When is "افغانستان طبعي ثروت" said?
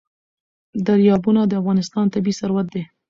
1.61-2.67